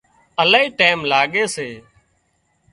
الاهي 0.41 0.67
ٽيم 0.79 0.97
لاڳي 1.11 1.43
سي 1.55 1.69